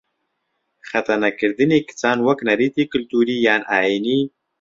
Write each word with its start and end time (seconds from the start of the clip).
خەتەنەکردنی 0.89 1.79
کچان 1.89 2.17
وەک 2.27 2.39
نەریتی 2.49 2.89
کلتووری 2.91 3.37
یان 3.47 3.61
ئایینی 3.73 4.21